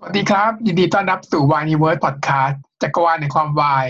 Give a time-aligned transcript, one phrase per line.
[0.00, 3.88] สวัสดีครับ ยินดีต้อนรับสู่วายนิเวิร์สพอดคาสต์จักรวาลในความวาย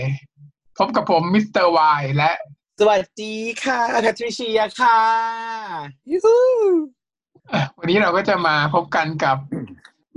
[0.77, 2.31] พบกับผมมิสเตอร์วายและ
[2.79, 4.99] สวัสดีค่ะแพทริเชียค่ะ
[6.09, 6.37] ยูฮู
[7.49, 9.37] เอ่อวันนี้เราก็จะมาพบกันกับ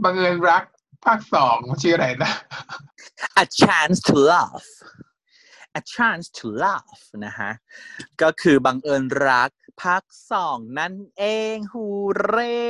[0.04, 0.64] บังเอิญรัก
[1.04, 2.32] ภาคสองชื่ออะไรนะ
[3.42, 4.66] A chance to love
[5.78, 7.50] A chance to love นะฮะ
[8.22, 9.50] ก็คือบังเอิญรัก
[9.82, 11.22] ภาคสองนั่นเอ
[11.54, 11.86] ง ฮู
[12.26, 12.60] เร่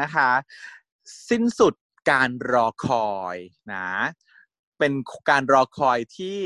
[0.00, 0.30] นะคะ
[1.30, 1.74] สิ้นสุด
[2.10, 3.36] การรอคอย
[3.74, 3.88] นะ
[4.78, 4.92] เป็น
[5.30, 6.38] การรอคอยที่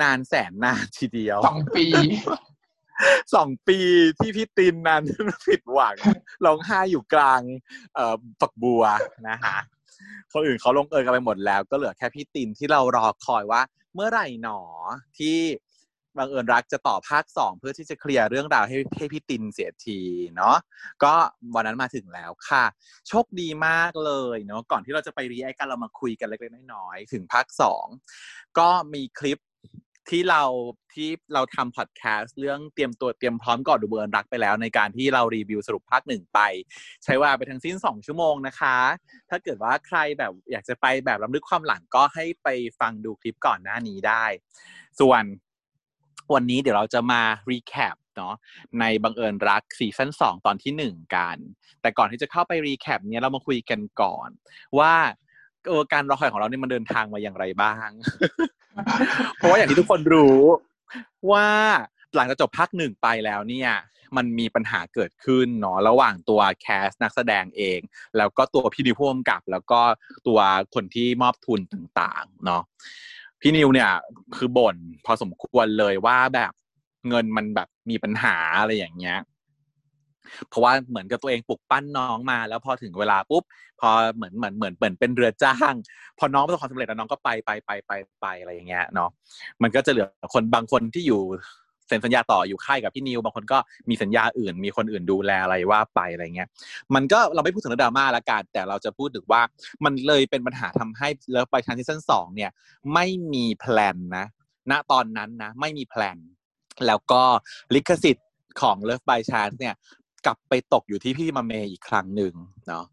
[0.00, 1.86] นานแสนนานทีเดียวสองปี
[3.34, 3.78] สองปี
[4.18, 5.02] ที่พี่ตินนั้น
[5.46, 5.96] ผิดหวัง
[6.44, 7.40] ร้องไห้อยู่กลาง
[7.94, 8.84] เอ่อฝักบัว
[9.28, 9.56] นะคะ
[10.32, 13.62] คนอื่นเขาลงเอยกันไปหมดแล้ว ก็เหลือแค่พี่ตินที่เรารอคอยว่า
[13.94, 14.60] เมื่อไหร่หนอ
[15.18, 15.38] ที่
[16.20, 20.00] บังเอิญรักจะต่อภาคสองเพื่อที่จะเคลียร์เรื่องราวให้ให้พี่ติณห์เสียที
[20.36, 20.56] เนาะ
[21.04, 21.14] ก็
[21.54, 22.64] วันนั้นมาถึงแล้วค่ะ
[23.08, 27.86] โชคดีมากเลยเนาะก่อนที่เราจะไป react กันเรามาคุยกันเล็กๆน้อยๆถึงภาคสอง
[28.58, 29.38] ก็มีคลิป
[30.10, 30.44] ที่เรา
[30.94, 36.40] ที่เราทำพอดแคสต์เรื่องเตรียมตัวเตรียมพร้อมก่อนดูบังเอิญรักไปแล้ว ในการที่เรารีวิวสรุปภาคหนึ่งไป
[37.04, 38.76] ใช้เวลาไปทั้งสิ้น 2 ชั่วโมงนะคะ
[39.30, 42.48] ถ้าเกิดว่าใครแบบอยากจะไปแบบรำลึกความหลังก็ให้ไป
[42.80, 44.24] ฟังดูคลิปก่อนหน้านี้ได้
[45.00, 45.22] ส่วน
[46.34, 48.34] วันนี้เดี๋ยวเราจะมา recap เนาะ
[48.80, 51.36] ในบังเอิญรัก season 2 ตอนที่ 1 กัน
[51.80, 54.28] แต่ก่อนที่จะเข้าไป recap เนี้ยเรามาคุยกันก่อน
[54.78, 54.94] ว่า
[55.68, 57.88] เออการรอคอยของเราเนี่ยมันเดินทางมาอย่างไรบ้าง
[59.36, 60.40] เพราะว่าอย่างที่ทุกคนรู้
[61.30, 61.46] ว่า
[62.14, 63.70] หลังจากจบภาคหนึ่งไปแล้วเนี่ย
[64.16, 67.80] มันมีปัญหาเกิดขึ้นเนาะระหว่างตัว cast นักแสดงเอง
[68.16, 69.80] แล้วก็ตัวพี่นิวผู้กำกับ แล้วก็
[70.26, 70.40] ตัว
[70.74, 72.62] คนที่มอบทุนต่าง ๆ เนาะ
[73.40, 73.90] พี่นิวเนี่ย
[74.36, 76.52] คือบ่นพอสมควรเลยว่าแบบ
[77.08, 79.18] เงินมันแบบมีปัญหาอะไรอย่างเงี้ย
[80.48, 83.42] เพราะว่าเหมือนกับตัวเองปลุกปั้นน้องมา แล้วพอถึงเวลาปุ๊บ
[83.80, 85.74] พอเหมือนเหมือนเหมือนเหมือนเป็นเรือจ้าง
[86.18, 89.10] พอน้องประสบความสำเร็จแล้วน้องก็ไปไปไปไปไปอะไรอย่างเงี้ยเนาะ
[89.62, 91.20] มันก็จะเหลือคนบางคนที่อยู่
[91.90, 93.58] เซ็นสัญญาต่ออยู่ค่ายกับพี่นิว บางคนก็
[93.88, 96.48] มีสัญญาอื่น มีคนอื่นดูแลอะไรว่าไปอะไรเงี้ย
[96.94, 99.42] มันก็เราไม่พูดถึงเรื่องดราม่าละกันแต่เราจะพูดถึงว่า
[99.84, 102.50] มันเลยเป็นปัญหาทำให้ Love by Chance ซีซั่นสองเนี่ย
[102.94, 104.26] ไม่มี plan นะ
[104.70, 106.18] ณตอนนั้นนะไม่มี plan
[106.86, 107.22] แล้วก็
[107.74, 108.28] ลิขสิทธิ์
[108.60, 109.76] ของ Love by Chance เนี่ย
[110.26, 112.34] กลับไปตกอยู่ที่พี่มาเมย์อีกครั้งหนึ่ง
[112.68, 112.86] เนาะ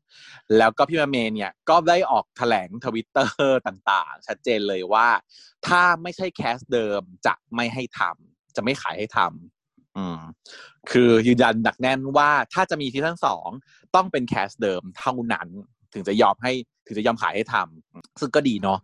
[0.57, 5.07] แล้วก็พี่มาเมย์เนี่ยก็ได้ออกแถลงทวิตเตอร์ต่างๆ ชัดเจนเลยว่า
[5.67, 10.19] ถ้าไม่ใช่ cast เดิมจะไม่ให้ทำ จะไม่ขายให้ทำอืม
[10.91, 13.49] คือยืนยันหนักแน่นว่าถ้าจะมีซีซั่นสอง
[13.95, 15.47] ต้องเป็น cast เดิมเท่านั้น
[15.93, 16.51] ถึงจะยอมให้
[16.87, 18.79] ถึงจะยอมขายให้ทำซึ่งก็ดีเนาะ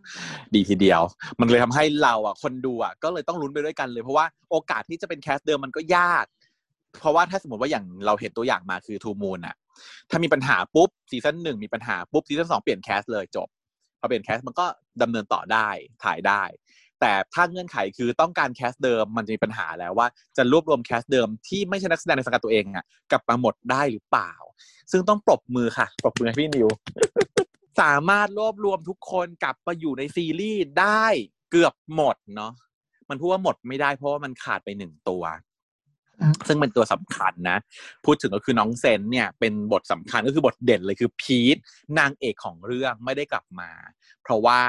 [0.54, 1.02] ดีทีเดียว
[1.40, 6.24] มันเลยทำให้เราอะคนดูอะก็เลยต้องลุ้นไปด้วยกันเลยเพราะว่าโอกาสที่จะเป็น cast เดิมมันก็ยาก
[7.00, 9.56] เพราะว่าถ้าสมมติว่าอย่างเราเห็นตัวอย่างมาคือ Two Moons อะ
[10.10, 13.48] ถ้ามีปัญหาปุ๊บซีซั่นหนึ่งมีปัญหาปุ๊บซีซั่นสองเปลี่ยน cast เลยจบ
[14.00, 14.66] พอเปลี่ยน cast มันก็
[15.02, 15.68] ดำเนินต่อได้
[16.04, 16.42] ถ่ายได้
[17.06, 20.06] แต่ถ้าเงื่อนไขคือต้องการแคสเดิมมันจะมีปัญหาแล้วว่า
[20.36, 24.32] จะรวบรวมแคสเดิมที่ไม่ใช่นักแสดงในสังกัดตัวเองอะกลับมาหมดได้หรือเปล่า
[24.90, 26.68] ซึ่งต้องปรบมือค่ะ ปรบมือให้พี่นิว
[27.80, 31.06] สามารถรวบรวมทุกคนกลับมาอยู่ในซีรีส์ได้
[31.50, 32.52] เกือบหมดเนาะ
[33.08, 35.22] มันพูดว่าหมดไม่ได้เพราะว่ามันขาดไปหนึ่งตัว
[36.46, 37.58] ซึ่งเป็นตัวสำคัญนะ
[38.04, 41.56] พูดถึงก็คือน้องเซนเนี่ยเป็นบทสำคัญก็คือบทเด่นเลยคือพีท
[41.98, 43.70] นางเอกของเรื่องไม่ได้กลับมา
[44.22, 44.60] เพราะว่า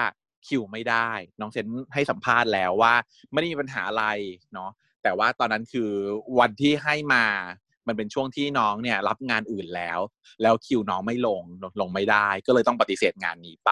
[0.48, 2.94] คิวไม่ได้ น้องเซนให้สัมภาษณ์แล้วว่า
[3.32, 4.06] ไม่ได้มีปัญหาอะไร
[4.54, 4.72] เนาะ
[5.04, 5.90] แต่ว่าตอนนั้นคือ
[6.40, 7.26] วันที่ให้มา
[7.88, 10.00] มันเป็นช่วงที่น้องเนี่ยรับงานอื่นแล้ว
[10.42, 11.44] แล้วคิวน้องไม่ลง
[11.82, 13.72] ลงไม่ได้ ก็เลยต้องปฏิเสธงานนี้ไป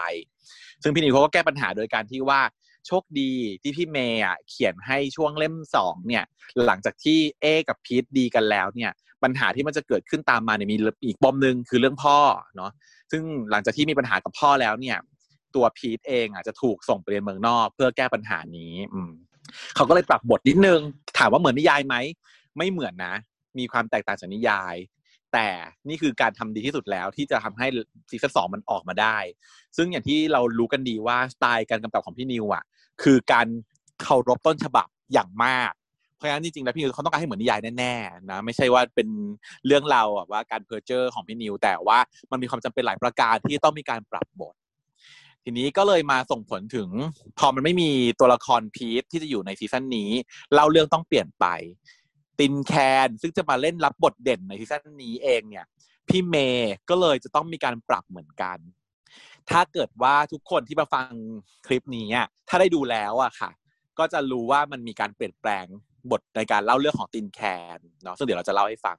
[0.83, 2.41] ซึ่งพี่นิวเขาก็แก้ปัญหาโดยการที่ว่า
[2.87, 3.31] โชคดี
[3.61, 6.23] ที่พี่เมย์อะเขียนให้ช่วงเล่มสองเนี่ย
[6.65, 8.91] หลังจากที่เอกับพีทดีกันแล้วเนี่ย
[9.23, 12.17] ปัญหาที่มันจะเกิดขึ้นตามมาเนี่ยมีอีกปมหนึ่งคือเรื่องพ่อ
[12.55, 12.71] เนาะ
[13.11, 14.97] ซึ่งหลังจากที่มีปัญหากับพ่อแล้วเนี่ย
[15.55, 19.11] ตัวพีทเองอะจะถูกส่งไปเรียนเมืองนอก เพื่อแก้ปัญหานี้อืม
[19.75, 20.79] เขาก็เลยปรับบทนิดนึง
[21.17, 21.95] ถามว่าเหมือนนิยายไหม
[22.57, 23.15] ไม่เหมือนนะ
[23.57, 24.75] มีความแตกต่างจากนิยาย
[25.33, 25.47] แต่
[25.89, 27.67] นี่คือการทำดีที่สุดแล้วที่จะทำให้
[28.09, 29.17] ซีซั่นสองมันออกมาได้
[29.77, 32.63] ซึ่งอย่างที่เรารู้กันดีว่าสไตล์การกำกับของพี่นิวอะ
[33.03, 33.47] คือการ
[34.01, 35.71] เคารพต้นฉบับอย่างมาก
[36.15, 39.07] เพราะฉะนั้นจริงๆแล้วพี่นิวเขาต้องการให้เหมือนนิยายแน่ๆนะไม่ใช่ว่าเป็น
[39.65, 41.99] เรื่องราวแบบว่าการเพอร์เจอร์ของพี่นิว แต่ว่า
[42.31, 44.55] มันมีความจำเป็นหลายประการที่ต้องมีการปรับบท
[45.43, 46.89] ทีนี้ก็เลยมาส่งผลถึง
[47.39, 50.09] พอมันไม่มีตัวละครพีทที่จะอยู่ในซีซั่นนี้
[50.53, 51.45] เล่าเรื่องต้องเปลี่ยนไป
[52.39, 52.73] ตินแค
[53.07, 55.65] นซึ่งจะมาเล่นรับบทเด่นในซีซั่นนี้เองเนี่ย
[56.07, 58.57] พี่เมย์ก็เลยจะต้องมีการปรับเหมือนกัน
[59.49, 61.07] ถ้าเกิดว่าทุกคนที่มาฟัง
[61.67, 62.07] คลิปนี้
[62.47, 63.51] ถ้าได้ดูแล้วอะค่ะ
[63.99, 65.65] ก็จะรู้ว่ามันมีการเปลี่ยนแปลง
[66.11, 67.39] บทในการเล่าเรื่องของตินแค
[67.77, 68.97] นเนาะซึ่งเดี๋ยวเราจะเล่าให้ฟัง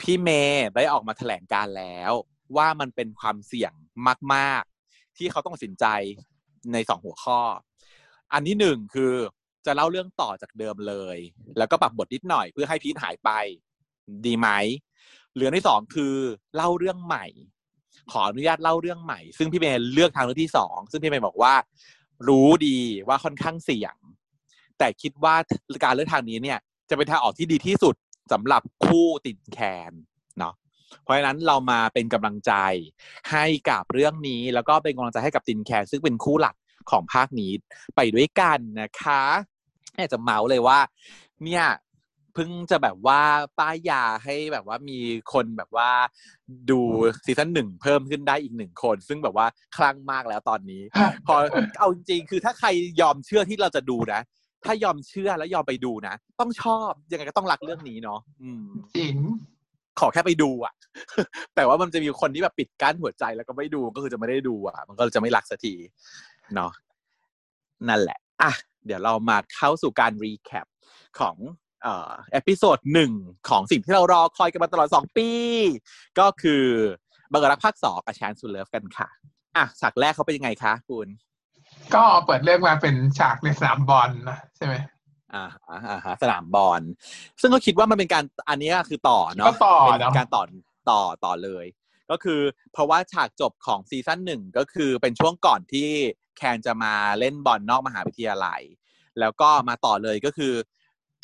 [0.00, 2.12] พี่เมย์ได้ออกมาแถลงการแล้ว
[2.56, 3.72] ว่ามันเป็นความเสี่ยง
[4.34, 4.64] มาก
[5.18, 5.86] ที่เขาต้องตัดสินใจ
[6.72, 7.40] ในสองหัวข้อ
[8.32, 9.12] อันที่หนึ่งคือ
[9.66, 11.18] จะเล่าเรื่องต่อจากเดิมเลย
[11.58, 13.30] แล้วก็ปรับบทนิดหน่อยเพื่อให้พีทหายไป
[14.26, 14.48] ดีไหม
[15.36, 16.14] เรื่องที่สองคือ
[16.56, 17.26] เล่าเรื่องใหม่
[18.10, 21.54] ขออนุญาตเล่าเรื่องใหม่ ซึ่งพี่เมย์เลือกทางเลือกที่สองซึ่งพี่เมย์บอกว่า
[22.28, 22.78] รู้ดี
[23.08, 23.96] ว่าค่อนข้างเสี่ยง
[24.78, 25.34] แต่คิดว่า
[25.84, 26.58] การเลือกทางนี้เนี่ย
[26.90, 27.94] จะเป็นทางออกที่ดีที่สุด
[28.32, 29.58] สำหรับคู่ติดแค
[29.90, 29.92] น
[30.94, 32.52] เนาะเพราะฉะนั้นเรามาเป็นกำลังใจ
[33.30, 36.54] ให้กับเรื่องนี้ แล้วก็เป็นกำลังใจให้กับตินแคนซึ่งเป็นคู่หลัก
[36.90, 37.52] ของภาคนี้
[37.96, 39.22] ไปด้วยกันนะคะ
[39.96, 40.78] อยากจะเมาส์เลยว่า
[41.44, 41.64] เนี่ย
[42.34, 43.20] เพิ่งจะแบบว่า
[43.58, 44.98] ป้ายยาให้แบบว่ามี
[45.32, 45.90] คนแบบว่า
[46.70, 46.80] ดู
[47.24, 50.82] ซีซั่นหนึ่งเพิ่มขึ้นได้อีกหนึ่งคน ซึ่งแบบว่าคลั่งมากแล้วตอนนี้
[51.26, 51.34] พอ
[51.78, 52.68] เอาจริงๆคือถ้าใคร
[53.00, 54.20] ยอมเชื่อที่เราจะดูนะ
[54.64, 58.64] ถ้ายอมเชื่อแล้วยอมไปดูนะ ต้องชอบยังไงก็ต้องรักเรื่องนี้เนาะอืม
[58.96, 59.16] จริง
[60.00, 60.74] ขอแค่ไปดูอะ
[61.54, 65.74] แต่ว่ามันจะมีคนที่แบบปิดกั้นหัวใจแล้วก็ไม่ดูก็คือจะไม่ได้ดูอะ มันก็จะไม่รักสักที
[66.54, 66.72] เนาะ
[67.88, 68.52] นั่นแหละอะ
[68.86, 70.66] เดี๋ยวเรามาเข้าสู่การ recap
[71.18, 71.36] ของ
[71.82, 73.12] เอ่อ episode หนึ่ง
[73.48, 75.28] ของสิ่งที่เรารอคอยกันมาตลอดสองปี
[76.18, 76.64] ก็คือ
[77.32, 79.08] บังเอิญรักภาคสองกับ Chance to Love กันค่ะ
[79.56, 81.08] อะฉากแรกเขาเป็นยังไงคะคุณ
[81.94, 84.74] ก็เปิดเรื่องมาเป็นฉากในสนามบอลนะใช่ไหม
[85.34, 86.82] อ่าอ่าอ่าฮะสนามบอล
[87.40, 90.42] ซึ่งก็คิดว่ามันเป็นการอันนี้คือต่อเนาะก็ต่อเป็นเนาะการต่อ
[90.90, 91.66] ต่อต่อเลย
[92.10, 92.40] ก็คือ
[92.72, 95.88] เพราะว่าฉากจบของซีซั่นหนึ่งก็คือเป็นช่วงก่อนที่
[96.36, 98.62] แคนจะมาเล่นบอลนอกมหาวิทยาลัย
[99.20, 100.52] แล้วก็มาต่อเลยก็คือ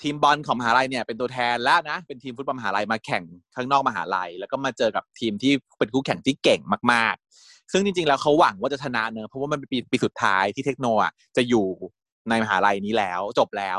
[0.03, 3.25] ทีมบอลของมหาลัยเนี่ยเป็นตัวแทนแล้วนะ เป็นทีมฟุตบอลมหาลัยมาแข่ง
[3.55, 6.61] ข้างนอกมหาลัย แล้วก็มาเจอกับทีมที่เป็นคู่แข่งที่เก่ง
[6.93, 11.67] มาก ๆ ซึ่งจริง ๆ แล้วเขาหวังว่าจะชนะเนอะเพราะว่ามันเป็นปีปีสุดท้ายที่เทคโนอะจะอยู่
[12.31, 13.79] ในมหาลัยนี้แล้วจบแล้ว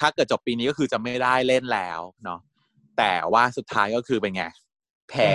[0.00, 2.40] ถ้าเกิดจบปีนี้ก็คือจะไม่ได้เล่นแล้วเนาะ
[2.98, 4.44] แต่ว่าสุดท้ายก็คือเป็นไง
[5.10, 5.32] แพ้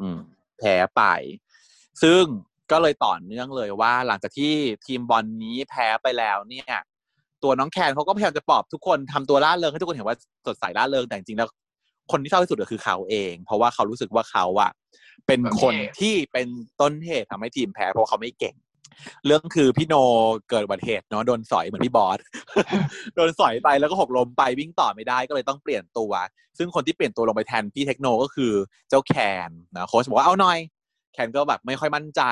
[0.00, 0.18] อืม
[0.58, 1.02] แพ้ไป
[2.02, 2.22] ซึ่ง
[2.70, 4.52] ก็เลยต่อเนื่องเลยว่า หลังจากที่
[4.86, 6.76] ทีมบอลนี้แพ้ไปแล้วเนี่ย
[7.42, 11.48] ตัวน้องแคนเขาก็พยายามจะปลอบทุกคนทำตัวร่าเริงให้ทุกคนเห็นว่าสดใสร่าเริงแต่จริงๆแล้ว
[12.12, 14.70] คนที่เศร้าที่สุดก็คือเขาเอง เพราะว่าเขารู้สึกว่าเขาอะ
[15.26, 16.48] เป็นคนที่เป็น
[16.80, 18.54] ต้นเหตุทำให้ทีมแพ้เพราะว่าเขาไม่เก่ง
[19.26, 19.94] เรื่องคือพี่โน
[20.50, 22.18] เกิดอุบัติเหตุเนาะโดนสอยเหมือนพี่บอส
[23.16, 26.12] โดนสอยไปแล้วก็หกล้มไปวิ่งต่อไม่ได้ก็เลยต้องเปลี่ยนตัว
[26.58, 28.52] ซึ่งคนที่เปลี่ยนตัวลงไปแทนพี่เทคโนก็คือ
[28.88, 29.14] เจ้าแค
[29.48, 30.58] นนะโค้ชบอกว่าเอาหน่อย
[31.14, 32.22] แคนก็แบบไม่ค่อยมั่นใจ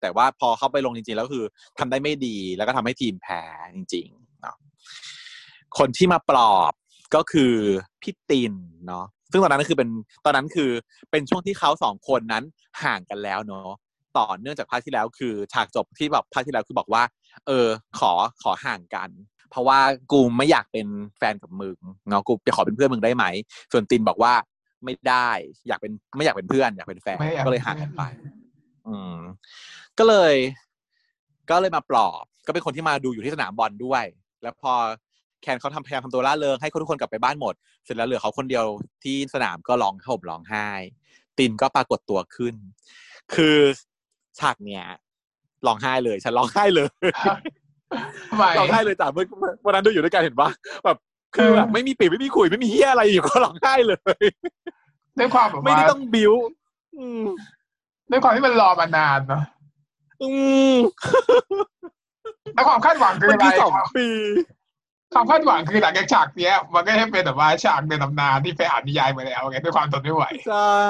[0.00, 1.44] แต่ว่าพอเข้าไปลงจริงๆแล้วคือ
[1.78, 3.42] ทำได้ไม่ดีแล้วก็ทำให้ทีมแพ้
[3.76, 4.56] จริงๆเนาะ
[5.78, 6.72] คนที่มาปลอบ
[7.14, 7.54] ก็คือ
[8.02, 8.54] พี่ติน
[8.86, 9.88] เนาะซึ่งตอนนั้นก็คือเป็น
[10.24, 10.70] ตอนนั้นคือ
[11.10, 12.44] เป็นช่วงที่เขาสองคนนั้น
[12.82, 13.70] ห่างกันแล้วเนาะ
[14.18, 17.02] ต่อเนื่องจากภาคที่แล้วคือฉากจบที่แบบภาคที่แล้วคือบอกว่า
[17.46, 17.66] เออ
[17.98, 18.12] ขอ
[18.42, 19.10] ขอห่างกัน
[19.50, 19.78] เพราะว่า
[20.12, 20.86] กูไม่อยากเป็น
[21.18, 21.78] แฟนกับมึง
[22.08, 23.24] เนาะกูจะขอเป็นเพื่อนมึงได้ไหม
[23.72, 24.32] ส่วนตินบอกว่า
[24.84, 25.28] ไม่ได้
[25.68, 28.02] อยากเป็นไม่อยากเป็นเพื่อน อยากเป็นแฟนไม่อยากก็เลยห่างกันไป
[28.86, 29.16] อืม
[29.98, 30.34] ก็เลย
[31.50, 34.04] ก็เลยมาปลอบ ก็เป็นคนที่มาดูอยู่ที่สนามบอลด้วย
[34.42, 34.72] แล้วพอ
[35.42, 37.54] แคนเขาทำพยายามทำตัวร่าเริงให้คนทุกคนกลับไปบ้านหมด
[37.84, 38.64] เสร็จแล้วเหลือเขาคนเดียว
[39.04, 40.68] ที่สนามก็ร้องห่มร้องไห้
[41.38, 42.54] ตินก็ปรากฏตัวขึ้น
[43.34, 43.58] คือ
[44.38, 44.84] ฉากเนี้ย
[45.66, 46.88] ร้องไห้เลย ฉันร้องไห้เลย
[48.30, 49.24] ทำไมร้องไห้เลยจ้ะเมื่อ
[49.64, 50.48] วันนั้นดูอยู่ด้วยกันเห็นปะ
[50.84, 50.96] แบบ
[51.34, 53.98] คือแบบไม่มีปีไม่มีขุยไม่มีเฮียอะไรอยู่ก็ร้องไห้เลย
[55.18, 56.32] ด้วยความแบบไม่ว่าได้ต้องบิ้ว
[56.96, 57.22] อืม
[58.10, 59.42] ด้วยความที่มันรอมานานเนาะ
[60.22, 60.28] อื
[60.74, 60.76] ม
[62.54, 64.06] แล้วความคาดหวังคือมันอะไรคือสองปี
[65.14, 70.80] ความคาดหวังคือหลังจากฉากเนี้ย มันก็จะเป็นแบบว่าฉากในตำนานที่ไปอ่านนิยายมาแล้วไงด้วยความทนไม่ไหวใช่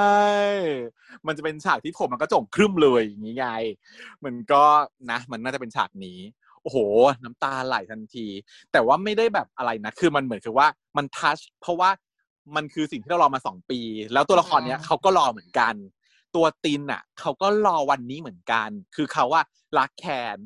[1.27, 3.47] มันจะเป็นฉากที่ผมมันก็จ่งครึ่มเลยอย่างนี้ไง
[4.25, 4.63] มันก็
[5.11, 6.19] นะ มันน่าจะเป็นฉากนี้
[6.63, 6.79] โอ้โห
[7.25, 8.27] น้ำตาไหลทันที
[8.73, 11.91] แต่ว่าไม่ได้แบบอะไรนะ คือมันเหมือนคือว่ามันทัชเพราะว่า
[12.57, 13.81] มันคือสิ่งที่เรารอมาสองปี
[14.13, 15.75] แล้วตัวละครเนี้ยอืมเขาก็รอเหมือนกัน
[16.37, 19.43] ตัวตินอะเขาก็รอวันนี้เหมือนกัน คือเขาว่า
[19.79, 20.37] รักแคน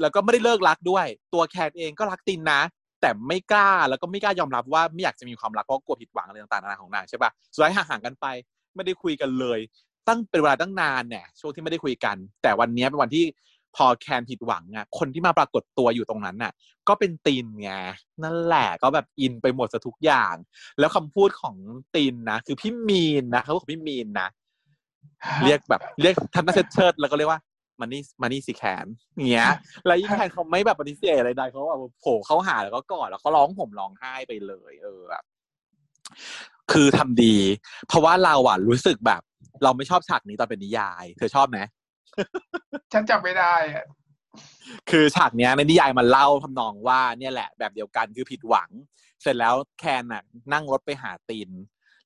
[0.00, 2.60] แล้วก็ไม่ได้เลิกรักด้วย ตัวแคนเองก็รักตินนะ
[3.00, 8.26] แต่ไม่กล้าแล้วก็ไม่กล้ายอมรับว่าไม่อยากจะมีความรักเพราะกลัวผิดหวังอะไรต่างๆนานาของนางใช่ปะสุดท้ายห่างๆกันไป
[8.74, 9.60] ไม่ได้คุยกันเลย
[10.08, 13.24] ตั้งเป็นเวลาตั้งนานเนี่ยช่วงที่ไม่ได้คุยกัน แต่วันเนี้ยเป็นวันที่
[13.76, 16.52] พอแคนผิดหวังอะคนที่มาปรากฏตัวอยู่ตรงนั้นน่ะ
[16.88, 17.70] ก็เป็นตินไง
[18.22, 20.34] นั่นแหละก็แบบอินไปหมดซะทุกอย่าง
[20.78, 21.56] แล้วคำพูดของ
[21.94, 24.28] ตินนะคือพี่มีนนะเขาบอกพี่มีนนะ
[25.44, 27.40] เรียกแบบ เรียกทำหน้าเชิดๆแล้วก็เรียกว่า
[27.80, 29.50] มันนี่มันนี่สิแคนอย่างเงี้ย
[29.86, 35.24] แล้วยิ่งแคนเขาไม่แบบปฏิเสธอะไรใดเขาแบบโผล่เข้าหาแล้วก็กอดแล้วเขาร้องห่มร้องไห้ไปเลย เออแบบ
[36.72, 37.36] คือทำดี
[37.88, 39.22] เพราะว่าเราอะรู้สึกแบบ
[39.62, 41.58] เราไม่ชอบฉากนี้ตอนเป็นนิยาย เธอชอบไหม
[42.92, 43.86] ฉันจำไม่ได้อะ
[44.90, 48.70] คือฉากเนี้ยในนิยายมันเล่าทำนองว่าเนี่ยแหละ แบบเดียวกันคือผิดหวัง
[49.22, 50.22] เสร็จแล้วแคนน่ะ
[50.52, 51.50] นั่งรถไปหาติน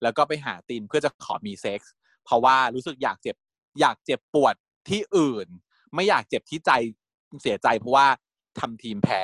[0.02, 1.92] แล้วก็ไปหาตินเพื่อจะขอมีเซ็กส์
[2.24, 3.36] เพราะว่ารู้สึกอยากเจ็บ
[3.80, 4.54] อยากเจ็บปวด
[4.88, 5.48] ที่อื่น
[5.94, 6.70] ไม่อยากเจ็บที่ใจ
[7.42, 8.06] เสียใจเพราะว่า
[8.60, 9.22] ทำทีมแพ้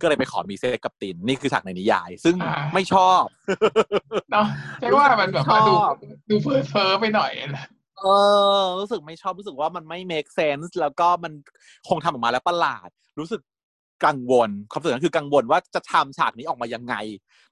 [0.00, 3.24] ก็เลยไปขอมีเซ็กกับตินนี่คือฉากในนิยาย ซึ่งอ่าไม่ชอบ
[4.32, 4.46] เนาะ
[4.80, 5.94] ใช่ว่ามันแบบว่าดูชอบ
[6.30, 7.66] ดูเฟ้อเฟ้อไปหน่อยนะ
[7.98, 8.04] เอ
[8.60, 11.32] อ รู้สึกไม่ชอบรู้สึกว่ามันไม่ make sense แล้วก็มัน
[11.88, 12.88] คงทำออกมาแล้วประหลาด
[13.18, 13.40] รู้สึก
[14.06, 16.94] กังวลความรู้สึกนั้นคือกังวลว่าจะทำฉากนี้ออกมายังไง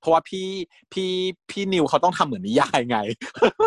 [0.01, 0.49] เพราะว่าพี่
[0.93, 1.11] พี่
[1.51, 2.99] พี่นิวเขาต้องทำเหมือนนิยายไง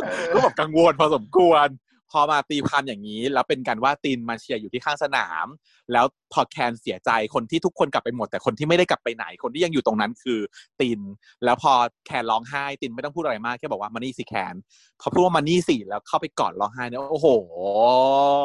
[0.03, 1.67] เออก็แบบกังวลพอสมควร
[2.13, 5.45] พอมาตีความอย่างนี้ แล้วเป็นการว่าตินมาเชียร์อยู่ที่ข้างสนาม
[5.91, 10.39] แล้วพอแคนเสียใจคนที่ทุกคนกลับไปหมด แต่คนที่ไม่ได้กลับไปไหนคนที่ยังอยู่ตรงนั้นคือ
[10.81, 10.99] ติน
[11.45, 11.73] แล้วพอ
[12.05, 14.55] แคนร้องไห้ตินไม่ต้องพูดอะไรมากแค่บอกว่ามานี่สิแคน
[15.01, 17.27] พอพูดว่ามานี่สิแล้วเข้าไปกอดร้องไห้เนี่ยโอ้โห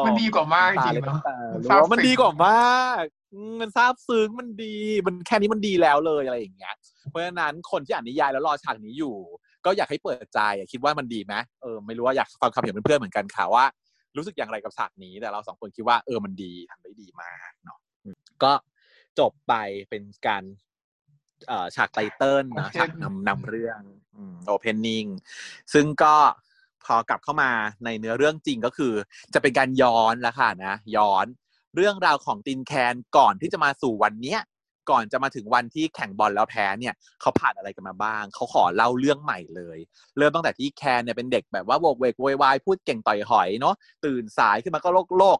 [0.06, 4.74] มันดีกว่ามากจริงเลยเนาะน้ำตามันรู้ซาบว่ามันซึ้งดีกว่ามากอืมมันซาบซึ้งมันดี
[5.06, 6.74] มันแค่นี้มันดีแล้วเลยอะไรอย่างเงี้ย
[7.10, 9.16] เพราะฉะนั้นคนที่อ่านนิยายแล้วรอฉากนี้อยู่
[9.66, 13.64] ก็อยากให้เปิดใจอะคิดว่ามันดีไหมเออไม่รู้ว่าอยากฟังความเห็นเพื่อนๆเหมือนกันค่ะว่า
[14.16, 18.52] รู้สึกอย่างไรกับฉากนี้แต่เราสองคนคิดว่าเออมันดีทำได้ดีมากเนาะอืมก็
[19.18, 19.54] จบไป
[19.90, 20.42] เป็นการ
[21.48, 23.80] เอ่อฉากไตเติ้ลนะ Open ฉากนำนำเรื่อง
[24.46, 25.04] โอเพนนิ่ง
[25.72, 26.14] ซึ่งก็
[26.84, 27.50] พอกลับเข้ามา
[27.84, 28.94] ในเนื้อเรื่องจริงก็คือ
[29.34, 31.26] จะเป็นการย้อนแล้วค่ะนะ ย้อน
[31.76, 34.40] เรื่องราวของตินแคนก่อนที่จะมาสู่วันเนี้ย
[34.90, 39.78] ก่อนจะมาถึงวันที่แข่งบอลแล้วแพ้เนี่ยเขาผ่านอะไรกันมาบ้าง เขาขอเล่าเรื่องใหม่เลย
[40.18, 45.38] เริ่มตั้งแต่ที่แคนเนี่ยเป็นเด็กแบบว่าโวกเวกโวยวายพูดเก่งต่อยหอยเนาะตื่นสายขึ้นมาก็โลกโลก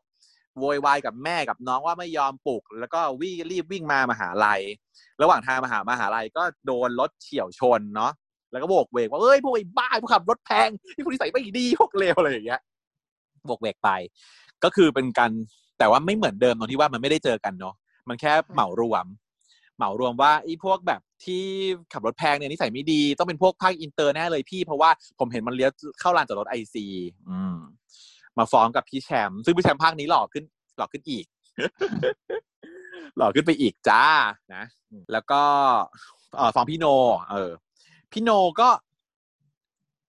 [0.59, 4.61] โวยวายกับแม่กับน้องว่าไม่ยอมปลุก แล้วก็วิ่งรีบวิ่งมามหาลัย
[5.23, 8.13] ระหว่างทางมาหามหาลัยก็โดนรถเฉี่ยวชนเนาะ
[8.51, 12.61] แล้วก็โบกเวกว่าเอ้ยพวกไอ้บ้าพวกขับรถแพงที่พวกนิสัยไม่ดีพวกเลวอะไรอย่างเงี้ย
[13.47, 13.91] โบกเวกไป
[14.65, 15.31] ก็คือเป็นการ
[15.79, 17.75] แต่ว่าไม่เหมือนเดิมตรงที่ว่ามันไม่ได้เจอกันเนาะ
[18.09, 19.07] มันแค่เหมารวม
[19.79, 21.45] เหมารวมว่าไอ้พวกแบบที่
[21.93, 25.71] ขับรถแพงเนี่ยนิสัยไม่ดี ต้องเป็นพวกภาคอินเตอร์แน่เลยพี่ เพราะว่าผมเห็นมันเลี้ยว
[26.01, 26.85] เข้าลานจอดรถ IC
[28.39, 30.45] มาฟ้องกับพี่แชมป์ซึ่งพี่แชมป์ภาคนี้หล่อขึ้น
[30.77, 31.27] หล่อขึ้นอีก
[33.17, 34.05] หล่อขึ้นไปอีกจ้า
[34.55, 34.65] นะ
[35.13, 35.43] แล้วก็
[36.37, 36.87] เออฟ้องพี่โน
[37.31, 37.53] เออ
[38.13, 38.31] พี่โน
[38.61, 38.69] ก็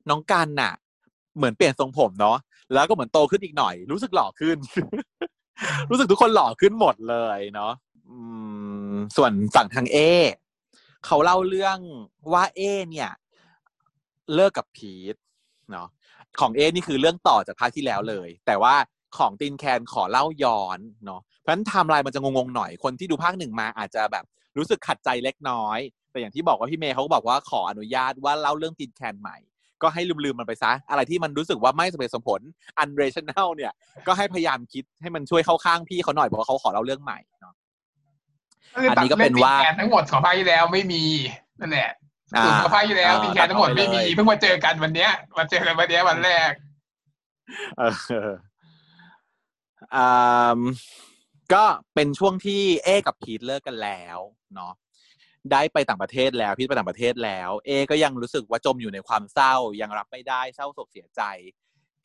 [0.10, 0.74] น้องกันน่ะ
[1.38, 2.38] เหมือนเปลี่ยนทรงผมเนาะ
[2.74, 4.58] แล้วก็เหมือนโตขึ้นอีกหน่อย รู้สึกหล่อขึ้น
[5.90, 7.74] รู้สึกทุกคนหล่อขึ้นหมดเลยเนาะ
[8.10, 8.38] อืม
[9.17, 9.98] ส่วนฝั่งทางเอ
[11.05, 11.77] เขาเล่าเรื่อง
[12.34, 13.12] ว่าเอ เนี่ย
[14.34, 15.15] เลิกกับพีท
[15.72, 15.88] เนาะ
[16.39, 18.75] ของเอนี่คือเรื่องต่อจากภาคที่แล้วเลย แต่ว่า
[19.17, 24.25] ของตินแคนขอเล่าย้อนเนาะเพราะฉะนั้นไทม์ไลน์มันจะงงๆหน่อยคนที่ดูภาคหนึ่งมาอาจจะแบบ
[24.58, 25.79] รู้สึกขัดใจเล็กน้อย
[26.12, 29.38] แต่อย่างที่บอกว่าพี่เมย์เขาก็บอกว่าขออนุญาตว่าเล่าเรื่องตินแคนใหม่
[29.81, 32.41] ก็ให้ลืมๆมันไปซะ อะไรที่มันรู้สึกว่าไม่สมเหตุสมผล
[32.84, 33.74] unrational เนี่ย
[34.08, 37.53] ก็ให้พยายามคิดให้มันช่วยเข้าข้างพี่เขาหน่อยเพราะว่าเขาขอเล่าเรื่องใหม่เนาะ
[38.90, 41.04] อันนี้ก็เป็นว่าติดแขนทั้งหมดของภาคที่แล้วไม่มี
[41.60, 41.90] นั่นแหละ
[42.36, 46.52] อ่าส่วนของภาคที่แล้วติดแขนทั้งหมดไม่มีตัดออกไปเลยเพิ่งมาเจอกันวันเนี้ยมาเจอกันวันเนี้ยวันแรก
[47.78, 47.84] เอ
[48.30, 48.32] อ
[49.96, 50.60] อ่า
[51.54, 51.64] ก็
[51.96, 54.18] เป็นช่วงที่เอกับพีทเลิกกันแล้ว
[54.56, 54.74] เนาะ
[55.52, 61.22] ได้ไปต่างประเทศแล้วพีทไปต่างประเทศแล้ว เอ ก็ยังรู้สึกว่าจมอยู่ในความเศร้ายังรับไม่ได้เศร้าโศกเสียใจ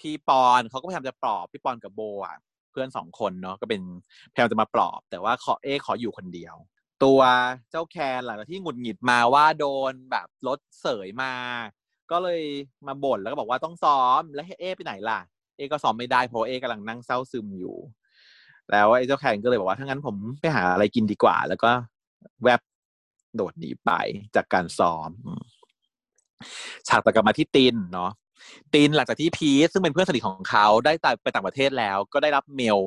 [0.01, 2.37] พี่ปอนเขาก็พยายามจะปลอบพี่ปอนกับโบอะ
[2.75, 3.83] เพื่อนสองคนเนาะก็เป็น
[4.31, 6.55] แพยายามจะมาปลอบ แต่ว่าขอเอขออยู่คนเดียว
[7.05, 7.21] ตัว
[7.71, 11.33] เจ้าแคนหลังจากที่หงุดหงิดมาว่าโดนแบบรถเสยมา
[12.11, 12.43] ก็เลย
[12.87, 15.21] มาบ่นแล้วก็บอกว่าต้องซ้อมแล้วให้เอไปไหนล่ะ
[15.57, 17.77] เอก็ซ้อมไม่ได้เพราะเอกำลังนั่งเศร้าซึมอยู่
[18.71, 21.71] แล้วไอ้เจ้าแคนก็เลยบอกว่าถ้างั้นผมไปหาอะไรกินดีกว่า แล้วก็
[22.45, 22.61] แวบ
[23.37, 23.91] โดดหนีไป
[24.35, 25.43] จากการซ้อมอืม
[26.89, 28.11] ฉากต่อกลับมาที่ตินเนาะ
[28.75, 32.79] ตินหลังจากที่พีทซึ่งเป็นเพื่อนสนิทของเขาได้ไปต่างประเทศแล้ว ก็ได้รับเมล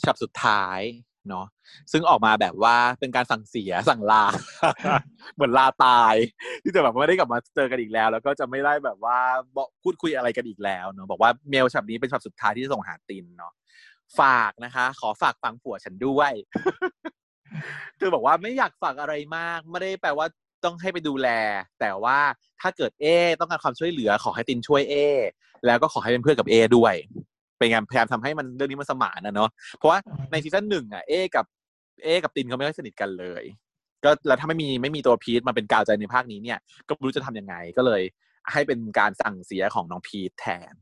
[0.00, 0.80] ฉบับสุดท้าย
[1.28, 1.46] เนาะ
[1.92, 4.24] ซึ่งออกมาแบบว่าเป็นการสั่งเสียสั่งลา
[5.34, 6.14] เหมือนลาตาย
[6.62, 9.18] ที่จะแบบไม่ได้กลับมาเจอกันอีกแล้ว แล้วก็จะไม่ได้แบบว่า
[9.56, 13.52] บอกพูดคุยอะไรกันอีกแล้วเนาะบอกว่าเมลฉบับนี้เป็นฉบับสุดท้ายที่จะส่งหาตินเนาะ
[14.20, 16.32] ฝากนะคะ ขอฝากฟังผัวฉันด้วย
[17.98, 20.26] คือบอกว่าไม่อยากฝากอะไรมาก ไม่ได้แปลว่า
[20.64, 21.28] ต้องให้ไปดูแล
[21.80, 22.18] แต่ว่า
[22.60, 23.06] ถ้าเกิดเอ
[23.40, 24.94] ต้องการความช่วยเหลือขอให้ตินช่วยเอ
[25.66, 26.94] แล้วก็ขอให้เป็นเพื่อนกับเอด้วย
[27.58, 29.98] เป็นการพยายามทำให้มันเรื่องนี้มันสมานนะเนาะเพราะว่า
[30.30, 31.44] ในซีซั่นหนึ่งอะเอกับ
[32.04, 33.44] เอกับตินเขาไม่ค่อยสนิทกันเลย
[34.04, 38.02] ก็แล้วถ้าไม่มีไม่มีตัวพีทมาเป็นกาวใจในภาคนี้เนี่ย ก็ไม่รู้จะทำยังไงก็เลย
[38.52, 40.74] ให้เป็นการสั่งเสียของน้องพีทแทน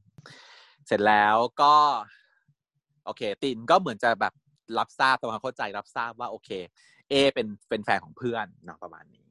[0.86, 1.74] เสร็จแล้วก็
[3.04, 4.32] โอเค ตินก็เหมือนจะแบบ
[4.78, 6.50] รับทราบตรงความเข้าใจรับทราบว่าโอเค
[7.10, 9.24] เอ เป็นเป็นแฟนของเพื่อนเนาะประมาณนี้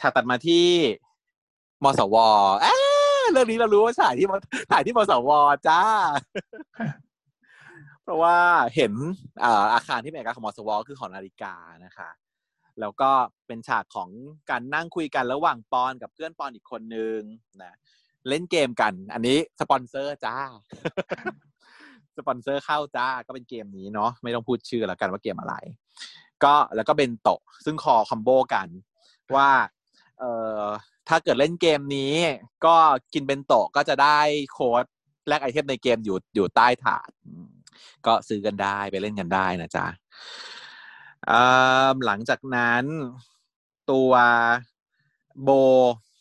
[0.00, 0.66] ฉากตัดมาที่
[1.84, 2.16] มสว
[2.62, 4.32] เอ๊ะเรื่องนี้เรารู้ว่าฉายที่ม
[4.70, 5.30] ถ่ายที่มสว
[5.68, 5.80] จ้า
[8.02, 8.36] เพราะว่า
[8.74, 8.92] เห็น
[9.74, 11.54] อาคารที่เป็นเอกลักษณ์ของมสวคือหอนาฬิกา
[11.84, 12.10] นะคะ
[12.80, 13.10] แล้วก็
[13.46, 14.08] เป็นฉากของ
[14.50, 17.20] การนั่งคุยกันระหว่างปอนกับเพื่อนปอนอีกคนนึง
[17.62, 17.74] นะ
[18.28, 20.36] เล่นเกมกัน อันนี้สปอนเซอร์จ้า
[22.16, 25.54] สปอนเซอร์เข้าจ้าก็เป็นเกมนี้เนาะไม่ต้องพูดชื่อแล้วกันว่าเกมอะไร
[26.44, 28.68] ก็แล้วก็เป็นโตะซึ่งคอ combo กัน
[29.34, 29.48] ว่า
[30.20, 30.32] เอ่
[30.64, 30.66] อ
[31.08, 32.14] ถ้าเกิดเล่นเกมนี้
[32.66, 32.76] ก็
[33.12, 34.18] กินเป็นโตะก็จะได้
[34.52, 34.84] โค้ด
[35.28, 37.10] แลก item ในเกมอยู่อยู่ใต้ถาด
[38.06, 39.86] ก็ซื้อกันได้ไปเล่นกันได้นะจ๊ะ
[41.30, 42.84] อ่าหลังจากนั้น
[43.90, 44.12] ตัว
[45.42, 45.50] โบ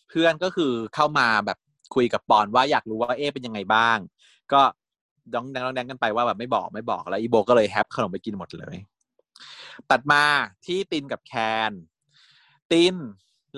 [0.09, 1.57] เพื่อนก็คือเข้ามาแบบ
[1.95, 3.97] คุยกับปอนว่าอยากรู้ว่าเอ๊เป็นยังไงบ้าง
[4.53, 4.61] ก็
[5.33, 8.77] ดองแดงดองแดงกันไปว่าแบบไม่บอกไม่บอกแล้วอีโบก็เลยแฮปขนมไปกินหมดเลย
[9.89, 10.23] ตัดมา
[10.65, 11.33] ที่ตินกับแค
[11.69, 11.71] น
[12.71, 12.95] ติน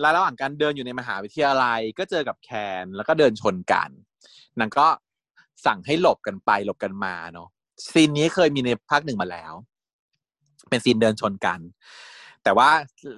[0.04, 2.50] ระหว่างการเดินอยู่ในมหาวิทยาลัย ก็เจอกับแค
[2.84, 3.90] นแล้วก็เดินชนกัน
[4.60, 4.88] นางก็
[5.66, 7.48] สั่งให้หลบกันไปหลบกันมาเนาะ
[7.92, 9.54] ซีนนี้เคยมีในภาคหนึ่งมาแล้ว
[10.70, 11.60] เป็น scene เดินชนกัน
[12.44, 12.70] แต่ว่า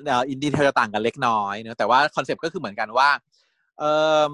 [0.05, 3.09] in detail จะต่างกันเล็กน้อยเนอะแต่ว่าคอนเซปต์ก็คือเหมือนกันว่า
[3.79, 3.83] เอ
[4.27, 4.31] อ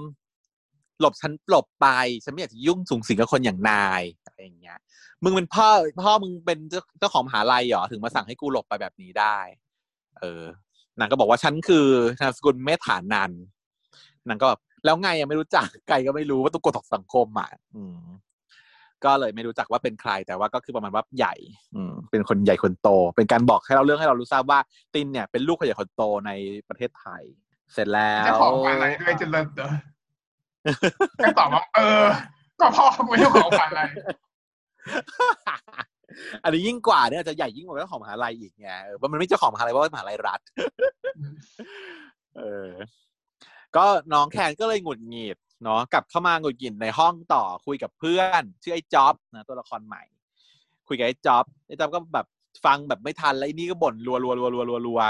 [0.99, 1.87] หลบฉันหลบไป
[2.23, 4.77] ฉันไม่อยากจะยุ่งสุงสิงกับคนอย่างนายอะไรอย่างเงี้ย
[5.23, 5.67] มึงเป็นพ่อ
[6.05, 6.59] พ่อมึงเป็น
[6.99, 9.37] เจ้าของมหาลัยเหรอถึงมาสั่งให้กูหลบไปแบบนี้ได้
[10.19, 10.43] เออ
[10.99, 11.85] นางก็บอกว่าฉันคือ
[12.21, 13.31] นามสกุลเมธานัน
[14.27, 17.99] นางก็แบบแล้วไงยังไม่รู้จักไกลก็ไม่รู้ว่าตัวกฎของสังคมอะอืม
[19.03, 21.33] ก็เลยไม่รู้จักว่าเป็นใครแต่ว่าก็คือประมาณว่าใหญ่
[21.75, 24.59] อืมเป็นคนใหญ่คนโต เป็นการบอกให้เราเรื่องให้เรารู้ทราบว่า
[24.93, 26.31] ตินเนี่ยเป็นลูกคนใหญ่คนโตใน
[26.69, 27.21] ประเทศไทย
[27.73, 29.69] เสร็จแล้วจ้าของมหาลัยด้วยจะเลิศเด้อ
[31.23, 32.03] ก็ตอบว่าเออ
[32.59, 33.89] ก็พ่อกูเจ้ของมหาลัย
[36.43, 40.39] อันนี้ยิ่งกว่าเนี่ยจะใหญ่ยิ่งกว่าเจ้าของมหาลัยอีกไงเออเพราะมันไม่เจ้าของมหาลัยเพราะมหาลัยรัฐ
[42.37, 42.69] เออ
[43.75, 50.03] ก็น้องแคนก็เลยหงุดหงิดเนาะกลับเข้ามาหงุดหงิดในห้องต่อคุยกับเพื่อนชื่อไอ้จ็อบนะตัวละครใหม่
[50.87, 52.25] คุยกับไอ้จ็อบไอ้จ็อบก็แบบ
[52.65, 55.01] ฟังแบบไม่ทันแล้วไอ้นี่ก็บ่นรัวรัวรัวรัวรัวรัว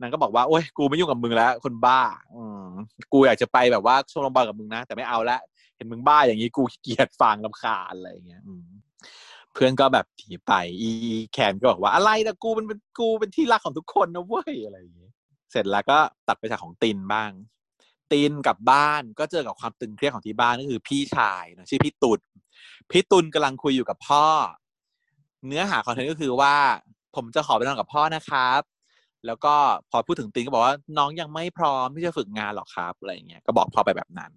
[0.00, 2.00] นางก็บอกว่าโอ๊ยกูไม่ยุ่งกับมึงแล้ว คนบ้า
[2.34, 2.66] อืม
[3.12, 5.38] กูอยากจะไปแบบว่าชมรมบอลกับมึงนะแต่ไม่เอาละ
[5.76, 8.42] เห็นมึงบ้าอย่างนี้กูเกลียจฟังลำคาญอะไรอย่างเงี้ย
[9.56, 10.90] เพื่อนก็แบบถีไป อี
[11.32, 15.12] แคนก็บอกว่าอะไรนะกูมันเป็นกูเป็นที่รักของทุกคนนะเว้ยอะไรอย่างเงี้ย
[15.50, 17.30] เสร็จแล้วก็ตัดไปจากของตินบ้าง
[18.12, 22.20] ตินกลับบ้านก็เจอกับความตึงเครียดของที่บ้านก็คือพี่ชายนะชื่อพี่ตุล
[22.90, 24.26] พี่ตุลกำลังคุยอยู่กับพ่อ
[25.46, 26.54] เนื้อหาคอนเทนต์ก็คือว่า
[27.16, 28.62] ผมจะขอไปนอนกับพ่อนะครับ
[29.26, 29.54] แล้วก็
[29.90, 34.32] พอพูดถึงตินก็บอกว่าน้องยังไม่พร้อมที่จะฝึกงานหรอกครับอะไรเงี้ยก็บอกพ่อไปแบบนั้น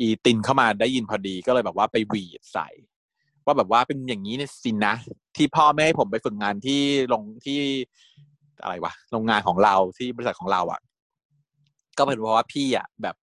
[0.00, 2.68] อีตินเข้ามาได้ยินพอดีก็เลยแบบว่าไปหวีดใส่
[3.46, 4.94] ว่าแบบว่าเป็นอย่างนี้เนี่ยสินนะ
[5.36, 6.80] ที่พ่อไม่ให้ผมไปฝึกงานที่
[7.12, 7.58] ลงที่
[8.62, 10.80] อะไรวะโรงงานของเราที่บริษัทของเราอะ
[11.98, 13.16] ก็เป็นเพราะว่าพี่อะแบบ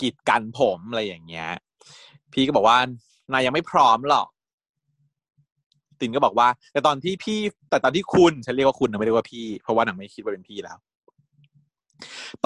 [0.00, 1.48] กีดกันผมอะไรอย่างเงี้ย
[2.32, 2.78] พี่ก็บอกว่า
[3.32, 4.28] นายยังไม่พร้อมหรอก
[6.00, 7.38] ตินก็บอกว่า แต่ตอนที่พี่
[7.70, 10.78] แต่ตอนที่คุณฉันเรียกว่าคุณนะไม่เรียกว่าพี่ เพราะว่าหนังไม่คิดว่าเป็นพี่แล้ว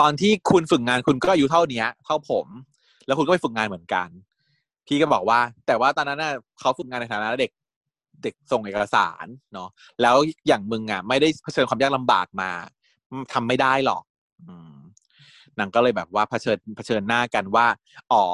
[0.00, 2.46] ตอนที่คุณฝึกงานคุณก็อายุเท่าเนี้ย เท่าผม
[3.06, 4.08] แล้วคุณก็ไปฝึกงานเหมือนกัน
[4.90, 7.50] พี่ก็บอกว่า แต่ว่าตอนนั้นน่ะเขาฝึกงานในฐานะเด็ก
[8.22, 9.68] เด็กส่งเอกสารเนาะ
[10.02, 12.50] แล้วอย่างมึงอะไม่ได้เผชิญความยากลำบากมา
[13.32, 14.02] ทำไม่ได้หรอก
[14.48, 14.50] อ
[15.58, 17.66] นางก็เลยแบบว่าเผชิญเผชิญหน้ากันว่า
[18.12, 18.24] อ๋อ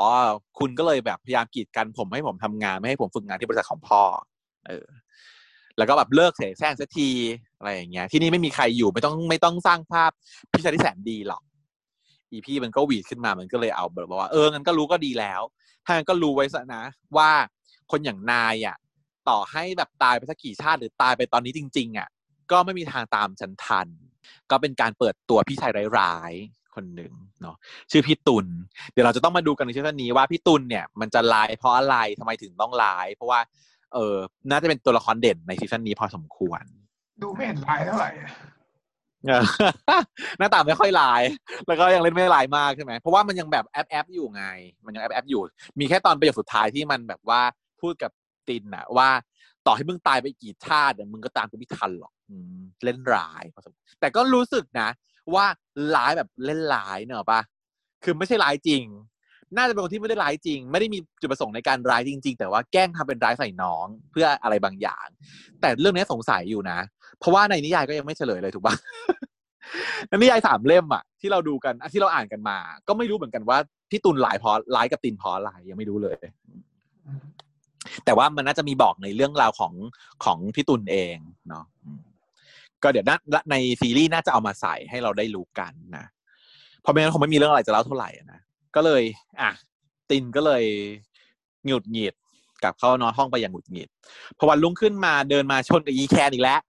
[0.58, 4.02] คุณก็เลยแบบพยายามกีดกันผมให้ผมทำงานไม่ให้ผมฝึกงานที่บริษัทของพ่อ
[4.66, 4.86] เออ
[5.78, 7.08] แล้วก็แบบเลิกเสแสร้งสักที
[7.58, 10.10] อะไรอย่างเงี้ย ที่นี่ไม่มีใครอยู่ไม่ต้องไม่ต้องสร้างภาพ
[10.50, 11.42] พี่ชายที่แสนดีหรอก
[12.36, 15.42] อีพี่มันก็หวีดขึ้นมามันก็เลยเอาแบบว่าเอองั้นก็รู้ก็ดีแล้ว
[15.84, 16.84] ถ้างั้นก็รู้ไว้ซะนะ
[17.16, 17.30] ว่า
[17.90, 18.76] คนอย่างนายอะ
[19.28, 22.08] ต่อให้แบบตายไปสักกี่ชาติหรือตายไปตอนนี้จริง ๆอะ
[22.50, 23.88] ก็ไม่มีทางตามฉันทัน
[24.50, 27.56] ก็เป็นการเปิดตัวพี่ชายร้ายๆคนหนึ่งเนาะ
[27.90, 28.46] ชื่อพี่ตุล
[28.92, 33.40] เดี๋ยวเราจะต้องมาดูกันในซีซันนี้ว่าพี่ตุลเนี่ยมันจะร้ายเพราะอะไรทำไมถึงต้องร้าย เพราะว่า
[33.94, 34.16] เออ
[34.50, 36.62] น่าจะเป็นตัวละครเด่นในซีซั่นนี้พอสมควร
[37.22, 38.10] ดูไม่เห็นร้ายเท่าไหร่
[40.38, 41.22] หน้าตาไม่ค่อยร้าย
[41.66, 44.44] แล้วก็ยังเล่นไม่ร้ายมากใช่ไหมเพราะว่ามันยังแบบแอ๊บแอ๊บอยู่ไง
[44.84, 45.40] มันยังแอ๊บแอ๊บอยู่
[45.78, 47.40] มีแค่ตอนประโยคสุดท้ายที่มันแบบว่า
[47.80, 48.10] พูดกับ
[48.48, 49.08] ตินอะว่า
[49.66, 52.36] ต่อให้มึงตายไปกี่ชาติอะมึงก็ตามกูไม่ทันหรอกอื
[52.84, 54.88] เล่นร้ายพอสมควรแต่ก็รู้สึกนะ
[55.34, 55.46] ว่า
[55.94, 57.40] ร้ายแบบเล่นร้ายเนอะปะ
[58.04, 58.84] คือไม่ใช่ร้ายจริง
[59.56, 65.06] น่าจะเป็นคนที่ไม่ได้ร้ายจริง ไม่ได้มีจุดประสงค์ในการร้ายจริง ๆ แต่ว่าแกล้งทำเป็นร้ายใส่น้องเพื่ออะไรบางอย่าง
[65.60, 66.78] แต่เรื่องนี้สงสัยอยู่นะ
[67.18, 68.74] เพราะว่าในนิยายก็ยังไม่เฉลยเลยถูกปะ
[70.08, 72.56] ในนิยายสามเล่มอะที่เราดูกันอะที่เราอ่านกันมา
[72.88, 73.58] ก็ไม่รู้เหมือนกันว่า
[73.90, 76.16] พี่ตุลหลายพราะร้ายกับตินพอะไรยังไม่รู้เลย
[78.04, 79.72] แต่ว่ามันน่าจะมีบอกในเรื่องราวของ
[80.24, 81.16] ของพี่ตุลเอง
[81.48, 81.64] เนาะ
[82.82, 83.16] ก็เดี๋ยวนะ
[83.50, 86.04] ในซีรีส์น่าจะเอามาใส่ให้เราได้รู้กันนะ
[86.82, 88.40] เพราะไม่งั้นคงไม่มีเรื่องอะไรจะเล่าเท่าไหร่นะ
[88.76, 89.02] ก็เลย
[89.40, 89.50] อะ
[90.10, 90.64] ตินก็เลย
[91.66, 92.14] หงุดหงิด
[92.62, 93.88] กลับเข้านอนห้องไปอย่างหงุดหงิด
[94.38, 96.60] พอวันรุ่งขึ้นมาเดินมาชนกับอีแคนอีกแล้ว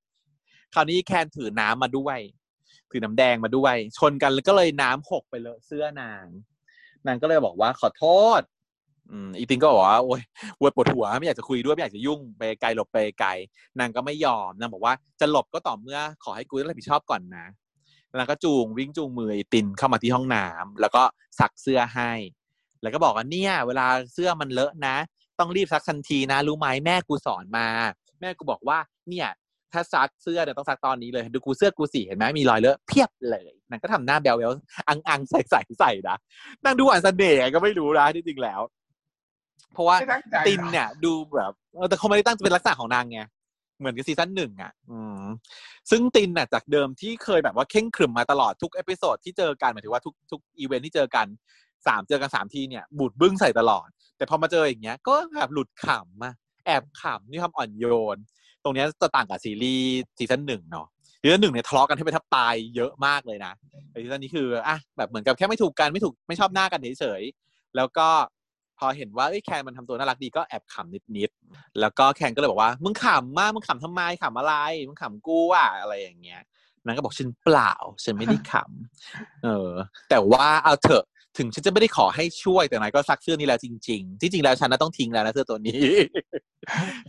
[0.73, 2.17] คราวนี้อีแคนถือน้ำมาด้วย
[2.97, 6.25] ถือน้ำแดงมาด้วย ชนกันแล้วก็เลยน้ำหกไปเลอะเสื้อนาง
[7.07, 8.05] นางก็เลยบอกว่าขอโท
[8.39, 8.41] ษ
[9.11, 10.21] อืมอีตินก็บอกว่าโอ๊ย
[10.59, 13.29] ปวดปวดหัวไม่อยากจะคุยด้วยไม่อยากจะยุ่งไปไกลหลบไปไกล
[13.79, 17.45] นางก็ไม่ยอมนางบอกว่าจะหลบก็ต่อเมื่อขอให้กูรับผิดชอบก่อนนะ
[18.15, 21.03] นางก็จูงวิ่งจูงมืออีตินเข้ามาที่ห้องน้ำแล้วก็
[21.39, 22.11] ซักเสื้อให้
[22.81, 24.95] แล้วก็บอกว่าเนี่ย เวลาเสื้อมันเลอะนะ
[25.39, 27.67] ต้องรีบซักทันทีนะ รู้ไหมแม่กูสอนมา
[28.21, 28.77] แม่กูบอกว่า
[29.09, 29.27] เนี่ย
[29.73, 34.51] ถ้าซักเสื้อเดี๋ยวต้องซักตอนนี้เลย ดูกูเสื้อกูสีเห็นไหมมีรอยเลอะเพียบเลยนางก็ทำหน้าแบลเบล
[34.89, 36.17] อังอังใส่ใส่ใส่นะ
[36.65, 38.61] นางดูอ่านเสน่ห์ก็ไม่รู้นะที่จริงแล้ว
[39.73, 43.21] เพราะว่าไม่ตั้งใจตินหรอเนี่ย ดูแบบเออแต่เขาไม่ได้ตั้งเป็นลักษณะของนางไง
[43.79, 45.21] เหมือนกับซีซั่นหนึ่งอะ อืม
[45.91, 51.27] ซึ่งตินน่ะจากเดิมที่เคยแบบว่าเคร่งขรึมมาตลอดทุก episode ที่เจอกันหมายถึงว่าทุกทุกอีเวนท์ที่เจอกัน
[51.87, 56.33] สามเจอกันสามทีเนี่ย บูดบึ้งใส่ตลอด แต่พอมาเจออย่างเงี้ย ก็แบบหลุดขำอะ
[56.65, 58.19] แอบขำนี่ความอ่อนโยนต
[58.67, 60.87] รงนี้จะต่างกับซีรีส์ซีซั่นหนึ่งเนาะ
[61.21, 63.53] ซีซั่นหนึ่งเนี่ยทะเลาะกันให้ไปทับตายเยอะมากเลยนะ
[63.89, 68.07] แต่ซีซั่นนี้คืออะแบบเหมือนกับแค่ไม่ถูกกันไม่ถูกไม่ชอบหน้ากันเฉยๆแล้วก็
[68.79, 74.53] พอเห็นว่าเอ้แคนมันทำตัวน่ารักดีก็แอบขำนิดๆ แล้วก็แคนก็เลยบอกว่า มึงขำมาก มึงขำทำไมขำอะไร
[74.87, 76.41] มึงขำกูอะอะไรอย่างเงี้ย
[76.85, 79.71] นางก็บอกฉันเปล่า ฉันไม่ได้ขำเออ
[80.09, 81.05] แต่ว่าเอาเถอะ
[81.37, 85.81] ถึงฉันจะไม่ได้ขอให้ช่วยแต่นายก็ซักเสื้อนี้แล้วจริง ๆ ที่จริงแล้วฉันน่ะต้องทิ้งแล้วนะเสื้อตัวนี้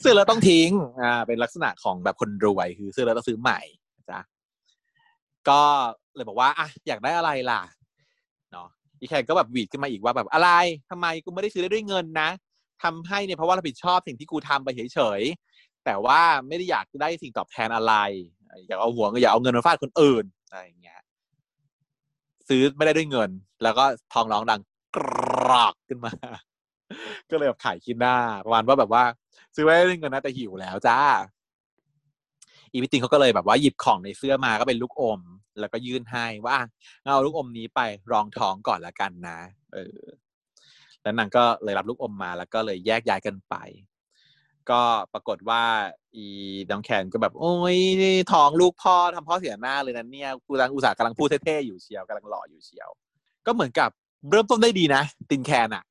[0.01, 0.71] เสื้อแล้วต้องทิ้ง
[1.03, 3.61] อ่าเป็นลักษณะของแบบคนรวยคือเสื้อแล้วต้องซื้อใหม่
[4.11, 4.21] จ้ะ
[5.49, 5.61] ก็
[6.14, 7.61] เลยบอกว่าอะอยากได้อะไรล่ะ
[8.53, 8.68] เนาะ
[9.01, 10.51] อีแคนก็แบบหวีดขึ้นมาอีกว่าแบบอะไร
[10.90, 12.31] ทำไมกูไม่ได้ซื้อได้ด้วยเงินนะ
[12.83, 17.94] ทำให้เนี่ยเพราะว่ารับผิดชอบสิ่งที่กูทำไปเฉยๆแต่ว่าไม่ได้อยากได้สิ่งตอบแทนอะไร
[18.68, 21.01] อยากเอาหัวอยากเอาเงินมาฟาดคนอื่นอะไรอย่างเงี้ย
[22.49, 23.31] ซื้อไม่ได้ด้วยเงิน
[23.62, 24.61] แล้วก็ทองร้องดัง
[24.97, 24.99] ก
[25.47, 26.12] รอกขึ้นมา
[27.31, 29.05] ก็เลยแบบขายคิดหน้าประมาณว่าแบบว่า
[29.54, 30.98] ซื้อไม่ได้ด้วยเงินนะแต่หิวแล้วจ้า
[32.72, 35.20] อีพิติงเขาก็เลยแบบว่าหยิบของในเสื้อมาก็เป็นลูกอม
[35.61, 36.56] แล้วก็ยื่นให้ว่า
[37.02, 37.80] เอาลูกอมนี้ไป
[38.12, 39.40] รองท้องก่อนละกันนะ
[39.72, 39.98] เออ
[41.02, 43.54] แล้วนางก็เลยรับลูกอมมา แล้วก็เลยแยกย้ายกันไป
[44.70, 44.80] ก็
[45.12, 45.62] ปรากฏว่า
[46.16, 46.26] อี
[46.70, 47.78] น้องแคนก็แบบ โอ้ย
[48.32, 52.88] ท้องลูกพ่อทำพ่อเสียหน้าเลยนะเนี่ยกูกำลังอุตส่าห์กำลังพูดเท่ๆอยู่เชียวกำลังหล่ออยู่เชียว
[53.46, 53.90] ก็เหมือนกับ
[54.30, 55.84] เริ่มต้นได้ดีนะ ตินแคนอะ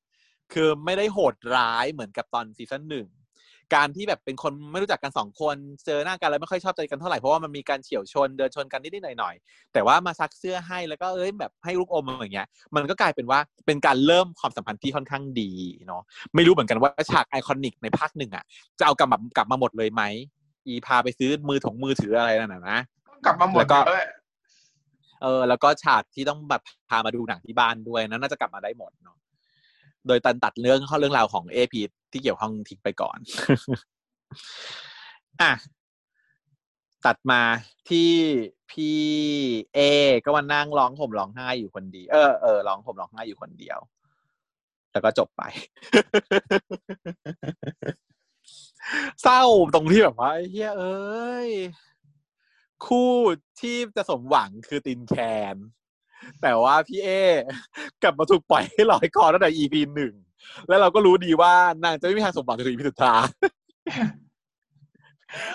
[0.52, 3.06] คือไม่ได้โหดร้ายเหมือนกับตอนซีซั่นหนึ่ง
[3.74, 15.50] การที่แบบเป็นคนไม่รู้จักกันสองคนเจอหน้ากันแล้วไม่ค่อยชอบใจกันเท่าไหร่เพราะว่ามันมีการเฉียวชนเดินชนกันนิดๆหน่อยๆแต่ว่ามาซักเสื้อให้แล้วก็เอ้ยแบบให้ลูกอมอย่างเงี้ย มันก็กลายเป็นว่าเป็นการเริ่มความสัมพันธ์ที่ค่อนข้างดี
[15.86, 16.02] เนาะ
[16.34, 18.44] ไม่รู้เหมือนกันว่าฉากไอคอนิกในภาคหนึ่งอะ
[18.78, 20.02] จะเอากลับมากลับมาหมดเลยไหม
[20.66, 22.78] อีพาไปซื้อมือถงมือถืออะไรนั่นนะนะ
[23.08, 24.06] ต้องกลับมาหมดแล้วก็เลย
[25.22, 29.16] เออ แล้วก็ฉากที่ต้องแบบพามาดูหนังที่บ้านด้วยนั้นน่าจะกลับมาได้หมดเนาะ
[30.06, 33.18] โดยตันตัดเรื่องเข้าเรื่องราวของเอพี ที่เกี่ยวข้องทิ้งไปก่อน
[35.40, 35.52] อะ
[37.06, 37.42] ตัดมา
[37.88, 38.10] ที่
[38.70, 39.00] พี่
[39.74, 39.78] เอ
[40.24, 43.78] ก็มานั่งร้องห่มร้องไห้อยู่คนเดียวเออเออร้องห่มร้องไห้อยู่คนเดียว
[44.92, 45.42] แล้วก็จบไป
[49.22, 49.42] เศร้า
[49.74, 51.50] ตรงที่แบบว่าเฮียเอ้ย
[52.86, 53.12] คู่
[53.60, 55.14] ที่จะสมหวังคือตินแค
[55.54, 55.56] น
[56.42, 57.08] แต่ว่าพี่เอ
[58.02, 60.14] กลับมาถูกปล่อยให้ลอยคอตั้งแต่ EP หนึ่ง
[60.68, 61.52] แล้วเราก็รู้ดีว่า
[61.84, 63.24] นางจะไม่มีทางสมหวังจนถึง EP สุดท้าย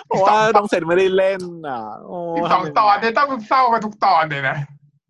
[0.06, 4.56] เพราะว่าน้องเซนไม่ได้เล่นอะโอ้สิบสองตอนเนี่ยต้องเศร้ากันทุกตอนเลยนะ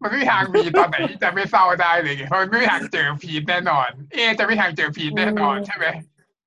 [0.03, 5.87] มันไม่มีทางมีตอนไหนที่จะไม่เศร้าได้เลยไงเพราะมันไม่มีทางเจอพีทแน่นอน เอ จะไม่มีทางเจอพีทแน่นอนใช่ไหม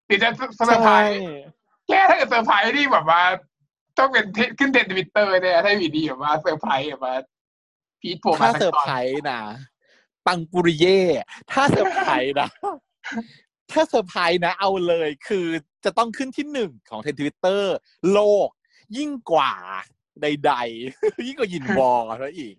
[0.08, 1.20] หรือจะเซอร์ไพรใช่ส์
[1.88, 3.24] แค่ถ้าเกิดเซอร์ไพรส์ที่แบบว่า
[3.98, 7.16] ต้องเป็นเทขึ้นเทรนด์ทวิตเตอร์เนี่ยถ้าอยู่ดีแบบว่าเซอร์ไพรส์แบบว่า
[8.02, 9.40] พีทโผล่มาถ้าสักเซอร์ตอนไพรส์นะ
[10.28, 11.00] ปังปุริเย่
[11.52, 12.50] ถ้าเซอร์ไพรส์นะ
[13.72, 15.46] ถ้าเซอร์ไพรส์นะเอาเลยคือ
[15.86, 17.76] จะต้องขึ้นที่หนึ่งของเทรนทวิตเตอร์
[18.12, 18.50] โลก
[18.98, 19.54] ยิ่งกว่า
[20.22, 22.56] ใดๆ ยิ่งกว่าหยิ่นวอร์ซะอีก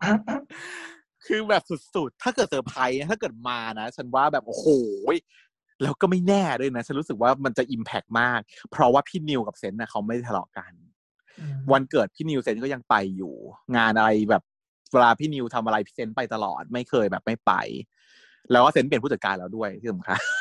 [1.26, 1.62] คือแบบ
[1.94, 4.66] สุดๆ ถ้าเกิดเซอร์ไพรส์ถ้าเกิดมานะ ฉันว่าแบบ โอ้โห
[5.82, 10.72] แล้วก็ไม่แน่ด้วยนะ ฉันรู้สึกว่ามันจะ impact มาก เพราะว่าพี่นิวกับเซนน่ะเขาไม่ได้ทะเลาะกัน
[11.72, 13.34] วันเกิดพี่นิวเซนก็ยังไปอยู่
[13.76, 14.42] งานอะไรแบบ
[14.92, 17.52] เวลาพี่นิวทำอะไรพี่เซนไปตลอดไม่เคยแบบไม่ไป
[18.50, 20.37] แล้วก็เซนเปลี่ยนผู้จัดการแล้วด้วยที่สำคัญอืม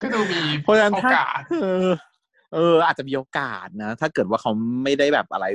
[0.00, 1.88] ก็ดูมีเพราะฉะนั้นโอถ้ากาสเออ
[2.54, 4.50] เออ อาจจะมีโอกาสนะ ถ้าเกิดว่าเขา
[4.84, 5.46] ไม่ได้แบบอะไร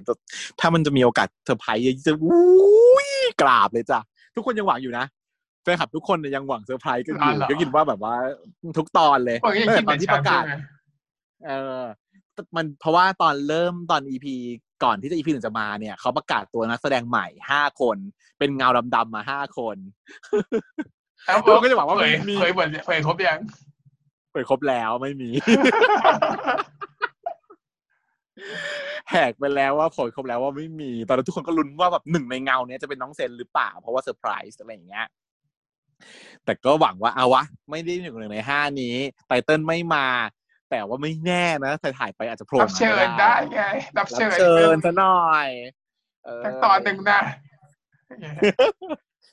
[0.59, 3.09] ถ้ามันจะมีโอกาสเซอร์ไพรส์จะอุ้ย
[3.41, 3.99] กราบเลยจ้ะ
[4.35, 5.05] ทุกคนยังหวังอยู่นะ
[5.63, 8.15] แฟนคลับทุกคนเนี่ยยังหวังเซอร์ไพรส์กันอยู่ก็คิดว่าแบบว่า
[8.77, 10.55] ทุกตอนเลยเออยังตั้งคิดแต่ตอนที่ประกาศใช่ไหม
[11.47, 11.81] เออ
[12.55, 14.35] มันเพราะว่าตอนเริ่มตอน EP
[14.83, 17.97] ก่อนที่จะ EP หนึ่งจะมาเนี่ยเขาประกาศตัวนักแสดงใหม่ห้าคน
[18.39, 19.77] เป็นเงาดำๆมาห้าคน
[21.25, 23.39] แล้วเราก็จะหวังว่าเผยมันมีเผยหมดเผยครบยัง
[24.31, 25.29] เปิดครบแล้วไม่มี
[29.11, 35.05] แหกไปแล้วว่าผลครบแล้วว่าไม่มี ตอนนั้นทุกคนก็ลุ้นว่าแบบหนึ่งในเงาเนี้ยจะเป็นน้องเซนหรือเปล่า เพราะว่าเซอร์ไพรส์อะไรอย่างเงี้ย
[36.45, 38.95] แต่ก็หวังว่าเอาวะ ไม่ได้อยู่หนึ่งในห้านี้
[39.27, 40.07] ไตเติ้ลไม่มา
[40.69, 43.61] แต่ว่าไม่แน่นะถ่ายถ่ายไปอาจจะโผล่รับเชิญได้ไง
[43.97, 45.49] รับรับเชิญเชิญซะหน่อย
[46.23, 47.21] เสักตอนหนึ่งนะ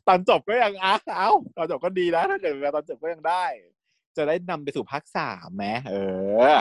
[0.09, 3.45] ตอนจบก็ยังอะเอ้าตอนจบก็ดีนะถ้าเกิดตอนจบก็ยังได้
[4.17, 5.95] จะได้นำไปสู่ภาคสามไหมเอ
[6.51, 6.55] อ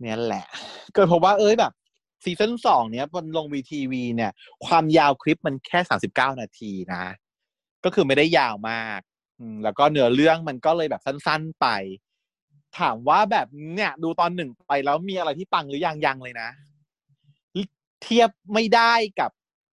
[0.00, 0.46] เนี่ยแหละ
[0.94, 1.72] เกิดพราะว่าเอ้ยแบบ
[2.24, 4.32] ซีซั่นสองเนี้ยบนลงวีทีวีเนี่ย
[4.66, 7.04] ความยาวคลิปมันแค่สามสิบเก้านาทีนะ
[7.84, 9.00] ก็คือไม่ได้ยาวมาก
[9.64, 11.66] แล้วก็เนื้อเรื่องมันก็เลยแบบสั้น ๆไป
[12.78, 16.48] ถามว่าแบบเนี่ย ดูตอนหนึ่งไปแล้วมีอะไรที่ปังหรือยังยังเลยนะ
[18.02, 19.30] เทียบไม่ได้กับ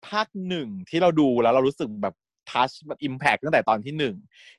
[0.08, 2.14] ภาคหนึ่งที่เราดูแล้วเรารู้สึกแบบ
[2.50, 4.14] touch แบบ impact ตั้งแต่ตอนที่หนึ่ง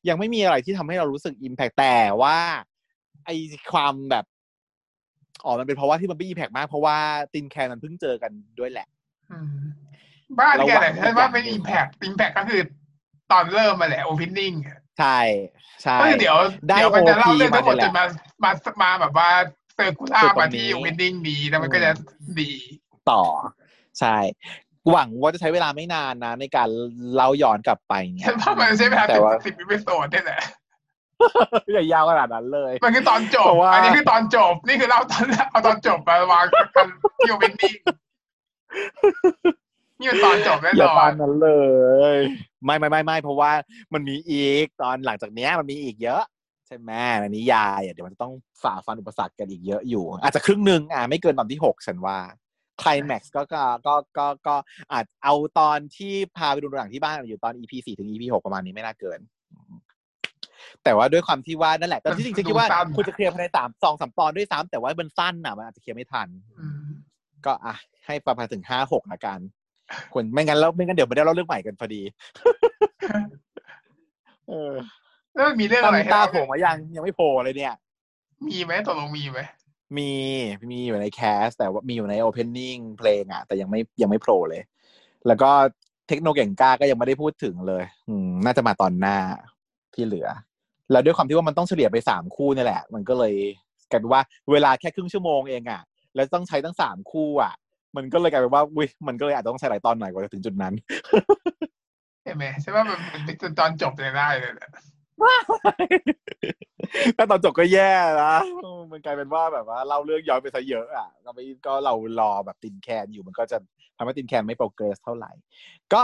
[0.08, 2.38] ยังไม่มีอะไรที่ทำให้เรารู้สึก impact แต่ว่า
[3.26, 3.30] ไอ
[3.72, 4.26] ความแบบ
[5.46, 6.98] อ๋อมันเป็นเพราะว่าที่มันไม่ impact มาก เพราะว่า
[7.34, 8.88] ตินแคนมันเพิ่งเจอกันด้วยแหละ
[9.32, 9.62] อืม
[10.40, 12.62] บ้านแกแต่ระวังฉันว่าเป็นอย่างหนึ่อิงมแพกอิมแพกก็คือ
[13.32, 14.54] ตอนเริ่มมาแหละ opening
[15.00, 15.20] ใช่
[15.84, 18.06] ใช่ก็คือเดี๋ยวได้เดี๋ยวมันจะเล่า OP เรื่องทั้งหมดมาจเนี่ยนมา
[18.44, 18.52] มา
[18.84, 19.30] มาแบบว่า
[19.76, 21.92] เซอร์คูล่าคือตรงมานี้ที่โอเพนนิ่งนี้แล้วมันก็จะ
[22.40, 22.52] ดี
[23.12, 23.24] ต่อ
[24.00, 24.18] ใช่
[24.90, 26.70] หวังว่าจะใช้เวลาไม่นานนะ ในการ
[27.14, 30.42] เล่าย้อนกลับไปเนี่ยฉันว่ามันใช้เวลาแต่สิบว่าสิบวิดีโอนี่แหละ
[31.74, 37.74] อย่ายาวขนาดนั้นเลย มันคือตอนจบเพราะว่าอันนี้คือตอนจบ นี่คือเล่าตอนเอาตอนจบมาวางกันที่โอเพนนิ่ง
[40.00, 41.50] นี่เป็นตอนจบแน่อย่านอตอนนนั้นเล
[42.16, 42.18] ย
[42.66, 43.52] ไม่ไม่ไม่ไม่เพราะว่า
[43.94, 46.24] มันมีอีกตอนหลังจากเนี้ยมันมีอีกเยอะ
[46.68, 46.92] ใช่ไหม
[47.22, 54.56] ในนิยายอะเดี๋ยวมันจะต้องฝ่าฟันอุปสรรคกันอีกเยอะอยู่ อาจจะครึ่งหนึ่งอะไม่เกินตอนที่หกฉันว่าไคลแม็กซ์ก็ก็ก็ก็ก็
[54.92, 59.20] อาจเอาตอนที่พาไปดูหนังที่บ้านอยู่ตอน EP สี่ถึง EP หกประมาณนี้ไม่น่าเกิน
[60.84, 66.28] แต่ว่าด้วยความที่ว่านั่นแหละแต่ที่จริงฉันคิดว่าคุณจะเคลียร์ภายในสามสองสามตอนด้วยซ้ำแต่ว่ามันสั้นอะมันอาจจะเคลียร์ไม่ทัน
[66.60, 66.90] อืม
[67.46, 69.40] ก็อะให้ประมาณถึงห้าหกละกัน
[70.14, 72.02] ควรไม่งั้นแล้วไม่งั้นเดี๋ยวไม่ได้เล่าเรื่องใหม่กันพอดี
[74.50, 74.74] เออ
[75.34, 77.76] แล้วมันมีเรื่องตาอะไรมให้ตาเล่าโผล่มายังยังไม่โผล่เลยเนี่ย
[78.48, 79.40] มีไหมตกลงมีไหม
[79.98, 80.12] มี
[80.72, 84.62] มีอยู่ในแคสแต่ว่ามีอยู่ในโอเพนนิ่งเพลงอะ แต่ยังไม่ยังไม่โผล่เลย
[85.28, 85.50] แล้วก็
[86.08, 89.18] เทคโนเก่งกล้าก็ยังไม่ได้พูดถึงเลย อืมน่าจะมาตอนหน้า
[89.94, 90.28] ที่เหลือ
[90.92, 93.34] แล้วด้วยความที่ว่ามันต้องเฉลี่ยไปสามคู่นี่แหละ มันก็เลย
[93.90, 95.82] กลายเป็นว่าเวลาแค่ครึ่งชั่วโมงเองอะ
[96.16, 97.54] แล้วต้องใช้ตั้งสามคู่อะ
[97.96, 100.74] มันก็เลยกลายเป็นว่าอุ้ยมันก็เลยอาจจะต้องใช้หลายตอนหน่อยกว่าจะถึงจุดนั้น
[102.24, 104.54] ใช่ไหมใช่ว่ามันเป็นจนตอนจบเลยได้เลย
[105.22, 105.42] แหละ
[107.18, 107.92] ถ้าตอนจบก็แย่
[108.24, 113.58] นะเออมันกลายเป็นว่าแบบว่าเล่าเรื่องย้อนไปซะเยอะอะก็ไม่ก็เรารอแบบตินแคนอยู่มันก็จะ
[113.98, 115.32] ทำให้ตินแคนไม่โปรเกรสเท่าไหร่
[115.94, 116.02] ก็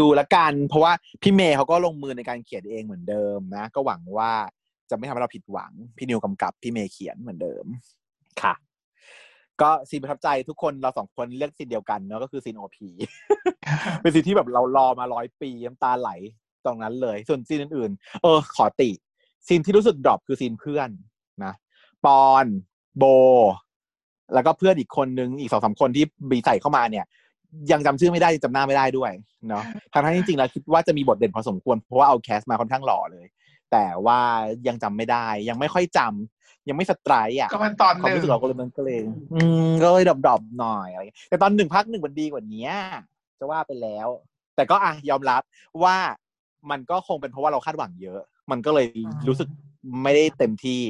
[0.00, 4.32] ดูละกัน เพราะว่าพี่เมย์เขาก็ลงมือในการเขียนเองเหมือนเดิมนะ ก็หวังว่า
[4.90, 7.64] จะไม่ทำให้เราผิดหวัง พี่นิวกำกับพี่เมย์เขียนเหมือนเดิม
[8.42, 8.54] ค่ะ
[9.62, 12.88] ก็ scene ประทับใจทุกคนเราสองคนเลือก scene เดียวกันเนาะก็คือ scene OP
[14.00, 16.10] เป็น scene ที่แบบเรารอมาร้อยปีน้ำตาไหล
[16.66, 18.90] ตรงนั้นเลย ส่วน scene อื่นๆ เออ ขอติ
[19.46, 20.88] scene ที่รู้สึก drop คือ scene เพื่อน
[21.44, 21.54] นะ
[22.04, 22.46] ปอน
[22.98, 23.04] โบ
[24.34, 27.04] แล้วก็เพื่อนอีกคนนึงอีกสองสามคนที่บีใส่เข้ามาเนี่ย
[27.72, 29.12] ยังจำชื่อไม่ได้ยังจำหน้าไม่ได้ด้วย
[29.48, 33.26] เนาะทั้งที่จริงๆแล้วคิดว่าจะมีบทเด่นพอสมควรเพราะว่าเอาแคสมาค่อนข้างหล่อเลย
[33.72, 34.20] แต่ว่า
[34.68, 39.00] ยังจำไม่ได้ ยังไม่ค่อยจำยังไม่สไตรค์อะก็มันตอนคหวามนึ่งรู้สึกเราก็เลยมันก็เลย
[39.34, 42.68] อืมก็เลยดรอปๆหน่อยอะไรอย่างเงี้ยแต่ตอนหนึ่งพักหนึ่งมันดีกว่านี้
[43.38, 44.08] จะว่าไปแล้ว
[44.56, 45.42] แต่ก็อะยอมรับ
[45.82, 45.96] ว่า
[46.70, 48.86] มันก็คงเป็นเพราะว่าเราคาดหวังเยอะ มันก็เลย
[49.28, 49.48] รู้สึก
[50.02, 50.80] ไม่ได้เต็มที่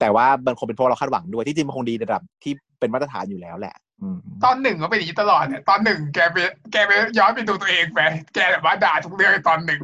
[0.00, 6.36] แต่ว่ามันคงเป็นเพราะเราคาดหวังด้วยที่จริงมันคงดีในระดับที่เป็นมาตรฐานอยู่แล้วแหละอืมตอนหนึ่งก็เป็นอย่างนี้ตลอดเนี่ยตอนหนึ่งแกไป
[6.72, 8.00] แกไปย้อนไปดูตัวเองไป
[8.34, 9.80] แกแบบว่าด่าทุกเรื่องในตอนหนึ่ง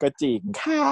[0.00, 0.86] ก็จริงค่ะ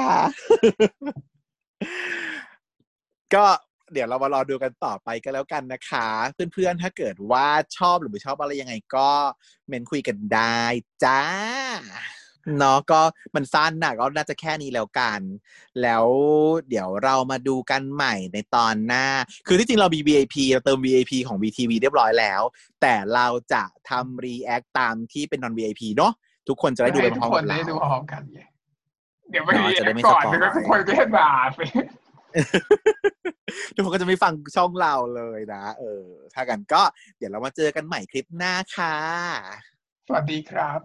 [3.34, 3.44] ก็
[3.92, 6.08] เดี๋ยวเรามารอดูกันต่อไปก็แล้วกันนะคะ
[6.52, 7.46] เพื่อนๆ ถ้าเกิดว่า
[7.76, 9.10] ชอบหรือไม่ชอบอะไรยังไงก็
[9.68, 10.62] เมนคุยกันได้
[11.04, 11.20] จ้า
[12.58, 13.00] เนาะก็
[13.34, 15.20] มันสั้นน่ะก็น่าจะแค่นี้แล้วกัน
[15.82, 16.06] แล้ว
[16.68, 19.06] เดี๋ยวเรามาดูกันใหม่ในตอนหน้า
[19.46, 22.42] คือที่จริงเรามี VIP เราเติม VIP ของ VTV เรียบร้อยแล้ว
[22.80, 26.12] แต่เราจะทำ react ตามที่เป็น non VIP เนาะ
[26.48, 28.40] ทุกคนจะได้ดูไปให้พทุร้กอมคๆกันบได้เราดูพร้อมกันไง
[29.30, 31.60] เดี๋ยวไม่เนาะมีจะได้ไม่ก่อนสปอยเดี๋ยวทุกคนก็จะด่าไป
[33.74, 36.82] ทุกคนก็จะไม่ฟังช่องเราเลยนะ เออ ถ้ากันก็
[37.18, 38.96] เดี๋ยวเรามาเจอกันใหม่คลิปหน้าค่ะ
[40.06, 40.80] สวัสดีครับ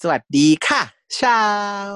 [0.00, 0.82] สวัสดีค่ะ
[1.20, 1.42] ชา
[1.86, 1.88] ว